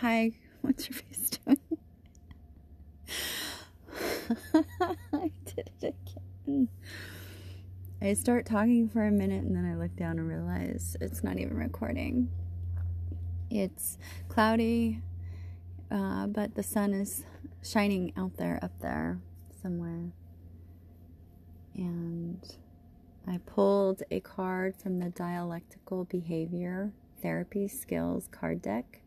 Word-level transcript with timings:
Hi, 0.00 0.32
what's 0.62 0.88
your 0.88 0.98
face 0.98 1.30
doing? 1.44 1.58
I 5.12 5.30
did 5.44 5.70
it 5.80 5.94
again. 6.46 6.68
I 8.00 8.14
start 8.14 8.46
talking 8.46 8.88
for 8.88 9.06
a 9.06 9.10
minute 9.10 9.44
and 9.44 9.54
then 9.54 9.64
I 9.64 9.76
look 9.76 9.94
down 9.96 10.18
and 10.18 10.28
realize 10.28 10.96
it's 11.00 11.22
not 11.22 11.38
even 11.38 11.56
recording. 11.56 12.30
It's 13.50 13.98
cloudy, 14.28 15.02
uh, 15.90 16.26
but 16.28 16.54
the 16.54 16.62
sun 16.62 16.94
is 16.94 17.24
shining 17.62 18.12
out 18.16 18.36
there, 18.38 18.58
up 18.62 18.80
there 18.80 19.20
somewhere. 19.60 20.12
And 21.74 22.40
I 23.26 23.38
pulled 23.38 24.02
a 24.10 24.20
card 24.20 24.76
from 24.76 24.98
the 24.98 25.10
Dialectical 25.10 26.04
Behavior 26.04 26.92
Therapy 27.20 27.68
Skills 27.68 28.28
card 28.32 28.62
deck 28.62 29.01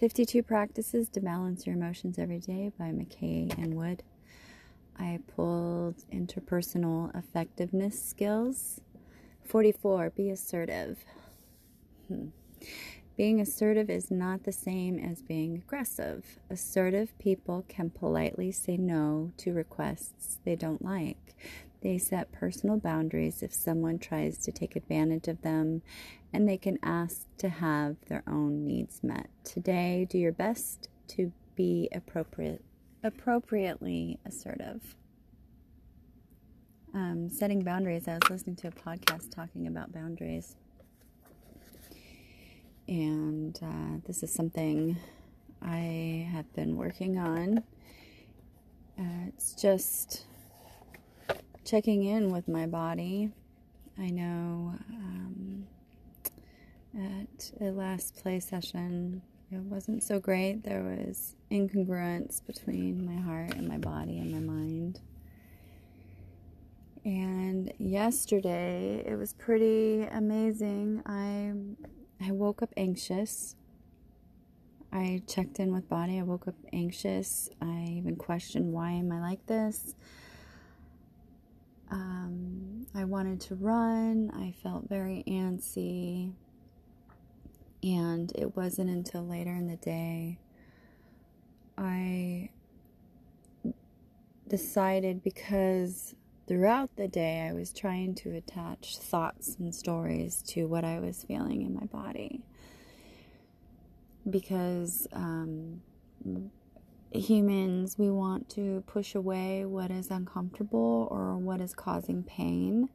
52 0.00 0.42
Practices 0.42 1.08
to 1.10 1.20
Balance 1.20 1.66
Your 1.66 1.76
Emotions 1.76 2.18
Every 2.18 2.40
Day 2.40 2.72
by 2.76 2.86
McKay 2.86 3.56
and 3.56 3.74
Wood. 3.74 4.02
I 4.98 5.20
pulled 5.36 5.98
interpersonal 6.12 7.16
effectiveness 7.16 8.02
skills. 8.02 8.80
44. 9.44 10.10
Be 10.10 10.30
assertive. 10.30 11.04
Hmm. 12.08 12.28
Being 13.16 13.40
assertive 13.40 13.88
is 13.88 14.10
not 14.10 14.42
the 14.42 14.52
same 14.52 14.98
as 14.98 15.22
being 15.22 15.54
aggressive. 15.54 16.40
Assertive 16.50 17.16
people 17.20 17.64
can 17.68 17.90
politely 17.90 18.50
say 18.50 18.76
no 18.76 19.30
to 19.36 19.52
requests 19.52 20.40
they 20.44 20.56
don't 20.56 20.84
like. 20.84 21.36
They 21.84 21.98
set 21.98 22.32
personal 22.32 22.78
boundaries 22.78 23.42
if 23.42 23.52
someone 23.52 23.98
tries 23.98 24.38
to 24.38 24.50
take 24.50 24.74
advantage 24.74 25.28
of 25.28 25.42
them, 25.42 25.82
and 26.32 26.48
they 26.48 26.56
can 26.56 26.78
ask 26.82 27.26
to 27.36 27.50
have 27.50 27.96
their 28.08 28.22
own 28.26 28.66
needs 28.66 29.04
met. 29.04 29.28
Today, 29.44 30.06
do 30.08 30.16
your 30.16 30.32
best 30.32 30.88
to 31.08 31.30
be 31.54 31.90
appropriate, 31.92 32.64
appropriately 33.02 34.18
assertive. 34.24 34.96
Um, 36.94 37.28
setting 37.28 37.62
boundaries. 37.62 38.08
I 38.08 38.14
was 38.14 38.30
listening 38.30 38.56
to 38.56 38.68
a 38.68 38.70
podcast 38.70 39.30
talking 39.30 39.66
about 39.66 39.92
boundaries, 39.92 40.56
and 42.88 43.58
uh, 43.62 43.98
this 44.06 44.22
is 44.22 44.32
something 44.32 44.96
I 45.60 46.28
have 46.32 46.50
been 46.54 46.76
working 46.76 47.18
on. 47.18 47.58
Uh, 48.98 49.28
it's 49.28 49.52
just 49.52 50.24
checking 51.64 52.04
in 52.04 52.30
with 52.30 52.48
my 52.48 52.66
body. 52.66 53.30
I 53.98 54.10
know 54.10 54.74
um, 54.90 55.66
at 56.96 57.52
a 57.60 57.70
last 57.70 58.16
play 58.16 58.40
session, 58.40 59.22
it 59.50 59.60
wasn't 59.60 60.02
so 60.02 60.18
great. 60.18 60.64
There 60.64 60.82
was 60.82 61.36
incongruence 61.50 62.44
between 62.44 63.06
my 63.06 63.20
heart 63.20 63.54
and 63.54 63.68
my 63.68 63.78
body 63.78 64.18
and 64.18 64.32
my 64.32 64.40
mind. 64.40 65.00
And 67.04 67.72
yesterday, 67.78 69.02
it 69.06 69.16
was 69.16 69.34
pretty 69.34 70.02
amazing. 70.04 71.02
I 71.06 71.52
I 72.26 72.32
woke 72.32 72.62
up 72.62 72.72
anxious. 72.76 73.56
I 74.92 75.22
checked 75.26 75.58
in 75.58 75.72
with 75.72 75.88
body. 75.88 76.18
I 76.18 76.22
woke 76.22 76.48
up 76.48 76.54
anxious. 76.72 77.50
I 77.60 77.84
even 77.90 78.16
questioned 78.16 78.72
why 78.72 78.92
am 78.92 79.12
I 79.12 79.20
like 79.20 79.46
this? 79.46 79.94
I 82.94 83.04
wanted 83.04 83.40
to 83.42 83.56
run. 83.56 84.30
I 84.34 84.52
felt 84.62 84.88
very 84.88 85.24
antsy. 85.26 86.32
And 87.82 88.32
it 88.36 88.56
wasn't 88.56 88.88
until 88.90 89.26
later 89.26 89.50
in 89.50 89.66
the 89.66 89.76
day 89.76 90.38
I 91.76 92.50
decided 94.48 95.22
because 95.22 96.14
throughout 96.46 96.94
the 96.96 97.08
day 97.08 97.48
I 97.48 97.52
was 97.52 97.72
trying 97.72 98.14
to 98.16 98.36
attach 98.36 98.98
thoughts 98.98 99.56
and 99.58 99.74
stories 99.74 100.42
to 100.48 100.66
what 100.66 100.84
I 100.84 101.00
was 101.00 101.24
feeling 101.24 101.62
in 101.62 101.74
my 101.74 101.84
body. 101.86 102.42
Because 104.28 105.06
um, 105.12 105.82
humans, 107.14 107.96
we 107.98 108.10
want 108.10 108.48
to 108.50 108.82
push 108.86 109.14
away 109.14 109.64
what 109.64 109.90
is 109.90 110.10
uncomfortable 110.10 111.08
or 111.10 111.36
what 111.36 111.60
is 111.60 111.74
causing 111.74 112.22
pain. 112.22 112.88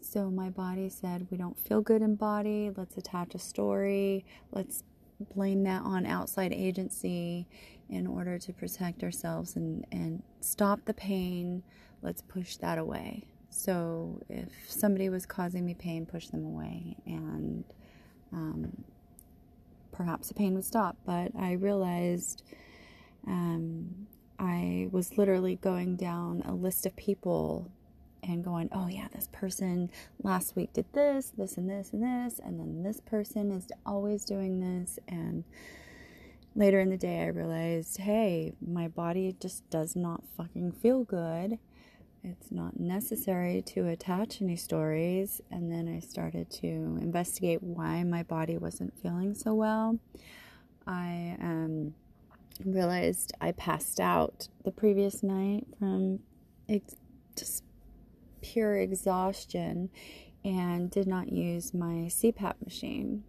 So 0.00 0.30
my 0.30 0.48
body 0.48 0.88
said, 0.88 1.26
We 1.30 1.36
don't 1.36 1.58
feel 1.58 1.80
good 1.80 2.02
in 2.02 2.14
body. 2.14 2.70
Let's 2.74 2.96
attach 2.96 3.34
a 3.34 3.38
story. 3.38 4.24
Let's 4.52 4.84
blame 5.34 5.64
that 5.64 5.82
on 5.82 6.06
outside 6.06 6.52
agency 6.52 7.46
in 7.90 8.06
order 8.06 8.38
to 8.38 8.52
protect 8.52 9.02
ourselves 9.02 9.56
and, 9.56 9.84
and 9.90 10.22
stop 10.40 10.84
the 10.84 10.94
pain. 10.94 11.62
Let's 12.02 12.22
push 12.22 12.56
that 12.56 12.78
away. 12.78 13.24
So 13.50 14.22
if 14.28 14.50
somebody 14.68 15.08
was 15.08 15.26
causing 15.26 15.64
me 15.64 15.74
pain, 15.74 16.06
push 16.06 16.28
them 16.28 16.44
away. 16.44 16.96
And 17.06 17.64
um, 18.32 18.84
perhaps 19.90 20.28
the 20.28 20.34
pain 20.34 20.54
would 20.54 20.64
stop. 20.64 20.96
But 21.04 21.32
I 21.36 21.52
realized 21.52 22.44
um, 23.28 24.06
I 24.38 24.88
was 24.90 25.18
literally 25.18 25.56
going 25.56 25.96
down 25.96 26.42
a 26.44 26.52
list 26.54 26.86
of 26.86 26.96
people 26.96 27.70
and 28.22 28.42
going, 28.42 28.68
oh, 28.72 28.88
yeah, 28.88 29.08
this 29.14 29.28
person 29.30 29.90
last 30.22 30.56
week 30.56 30.72
did 30.72 30.86
this, 30.92 31.32
this, 31.36 31.56
and 31.56 31.68
this, 31.68 31.92
and 31.92 32.02
this, 32.02 32.40
and 32.42 32.58
then 32.58 32.82
this 32.82 33.00
person 33.00 33.52
is 33.52 33.68
always 33.86 34.24
doing 34.24 34.60
this. 34.60 34.98
And 35.06 35.44
later 36.54 36.80
in 36.80 36.90
the 36.90 36.96
day, 36.96 37.22
I 37.22 37.26
realized, 37.26 37.98
hey, 37.98 38.54
my 38.66 38.88
body 38.88 39.36
just 39.40 39.68
does 39.70 39.94
not 39.94 40.22
fucking 40.36 40.72
feel 40.72 41.04
good. 41.04 41.58
It's 42.24 42.50
not 42.50 42.80
necessary 42.80 43.62
to 43.62 43.86
attach 43.86 44.42
any 44.42 44.56
stories. 44.56 45.40
And 45.50 45.70
then 45.70 45.88
I 45.88 46.00
started 46.00 46.50
to 46.62 46.66
investigate 46.66 47.62
why 47.62 48.02
my 48.02 48.24
body 48.24 48.58
wasn't 48.58 49.00
feeling 49.00 49.34
so 49.34 49.54
well. 49.54 49.98
I 50.86 51.36
um, 51.40 51.94
realized 52.64 53.32
I 53.40 53.52
passed 53.52 54.00
out 54.00 54.48
the 54.64 54.70
previous 54.70 55.22
night 55.22 55.66
from 55.78 56.20
ex- 56.68 56.96
just 57.36 57.64
pure 58.40 58.76
exhaustion 58.76 59.90
and 60.44 60.90
did 60.90 61.06
not 61.06 61.32
use 61.32 61.74
my 61.74 62.08
CPAP 62.08 62.54
machine. 62.64 63.24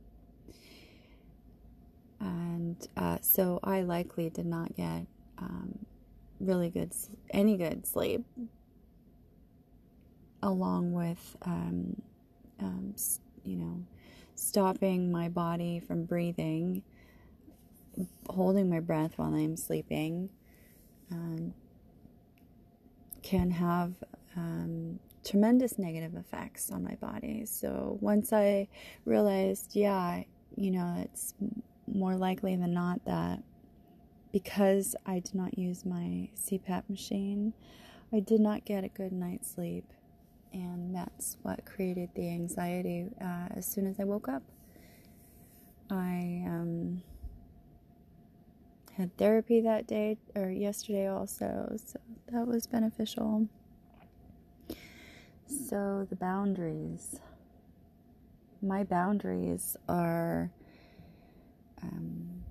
And 2.19 2.87
uh, 2.97 3.17
so 3.21 3.59
I 3.63 3.81
likely 3.81 4.29
did 4.29 4.45
not 4.45 4.75
get 4.75 5.05
um, 5.37 5.79
really 6.39 6.69
good, 6.69 6.93
any 7.31 7.57
good 7.57 7.87
sleep, 7.87 8.25
along 10.43 10.91
with, 10.91 11.37
um, 11.43 12.01
um, 12.59 12.93
you 13.43 13.55
know, 13.55 13.83
stopping 14.35 15.11
my 15.11 15.29
body 15.29 15.79
from 15.79 16.03
breathing, 16.05 16.83
holding 18.29 18.69
my 18.69 18.79
breath 18.79 19.13
while 19.17 19.33
I'm 19.33 19.57
sleeping. 19.57 20.29
Um, 21.11 21.53
can 23.23 23.51
have 23.51 23.93
um, 24.35 24.99
tremendous 25.25 25.77
negative 25.77 26.15
effects 26.15 26.71
on 26.71 26.83
my 26.83 26.95
body. 26.95 27.45
So 27.45 27.97
once 28.01 28.31
I 28.33 28.67
realized, 29.05 29.75
yeah, 29.75 30.23
you 30.55 30.71
know, 30.71 30.95
it's 31.03 31.33
more 31.87 32.15
likely 32.15 32.55
than 32.55 32.73
not 32.73 33.03
that 33.05 33.43
because 34.31 34.95
I 35.05 35.19
did 35.19 35.35
not 35.35 35.57
use 35.57 35.85
my 35.85 36.29
CPAP 36.35 36.89
machine, 36.89 37.53
I 38.13 38.19
did 38.19 38.39
not 38.39 38.65
get 38.65 38.83
a 38.83 38.89
good 38.89 39.11
night's 39.11 39.51
sleep. 39.51 39.85
And 40.51 40.95
that's 40.95 41.37
what 41.43 41.63
created 41.65 42.09
the 42.15 42.29
anxiety 42.29 43.07
uh, 43.21 43.49
as 43.51 43.67
soon 43.67 43.85
as 43.85 43.99
I 43.99 44.03
woke 44.03 44.27
up. 44.27 44.41
I 45.91 46.43
um, 46.47 46.98
had 48.99 49.17
therapy 49.17 49.61
that 49.61 49.87
day 49.87 50.17
or 50.35 50.49
yesterday 50.51 51.07
also, 51.07 51.73
so 51.83 51.99
that 52.31 52.45
was 52.45 52.67
beneficial. 52.67 53.47
So, 55.47 56.05
the 56.09 56.17
boundaries. 56.17 57.19
My 58.61 58.83
boundaries 58.83 59.77
are 59.87 60.51
um, 61.81 62.43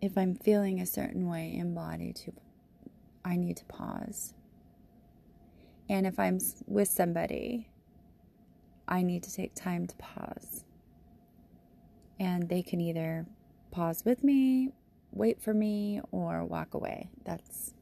if 0.00 0.16
I'm 0.16 0.36
feeling 0.36 0.80
a 0.80 0.86
certain 0.86 1.28
way 1.28 1.52
in 1.52 1.74
body 1.74 2.12
to 2.12 2.32
I 3.24 3.36
need 3.36 3.56
to 3.56 3.64
pause. 3.64 4.34
And 5.88 6.06
if 6.06 6.18
I'm 6.18 6.38
with 6.66 6.88
somebody, 6.88 7.68
I 8.86 9.02
need 9.02 9.24
to 9.24 9.34
take 9.34 9.54
time 9.54 9.86
to 9.88 9.96
pause. 9.96 10.64
And 12.22 12.48
they 12.48 12.62
can 12.62 12.80
either 12.80 13.26
pause 13.72 14.04
with 14.04 14.22
me, 14.22 14.70
wait 15.10 15.42
for 15.42 15.52
me, 15.52 16.00
or 16.12 16.44
walk 16.44 16.74
away. 16.74 17.10
That's 17.24 17.74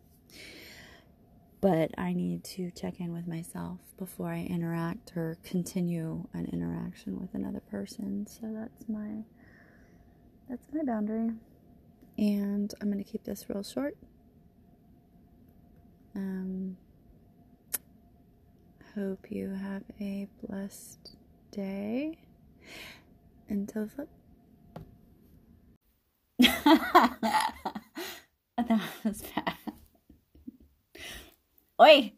but 1.61 1.91
I 1.99 2.15
need 2.15 2.43
to 2.45 2.71
check 2.71 3.01
in 3.01 3.13
with 3.13 3.29
myself 3.29 3.81
before 3.99 4.29
I 4.29 4.45
interact 4.49 5.15
or 5.15 5.37
continue 5.45 6.27
an 6.33 6.47
interaction 6.47 7.21
with 7.21 7.35
another 7.35 7.61
person. 7.61 8.27
So 8.27 8.41
that's 8.45 8.89
my 8.89 9.25
that's 10.49 10.67
my 10.73 10.85
boundary. 10.85 11.33
And 12.17 12.73
I'm 12.81 12.91
going 12.91 13.05
to 13.05 13.11
keep 13.11 13.25
this 13.25 13.45
real 13.51 13.63
short. 13.63 13.95
Um 16.17 16.79
hope 18.95 19.31
you 19.31 19.51
have 19.51 19.83
a 20.01 20.29
blessed 20.43 21.17
day. 21.53 22.19
Until 23.49 23.89
flip. 23.89 24.09
that 28.57 28.81
was 29.05 29.23
bad. 29.23 29.55
Oi! 31.81 32.13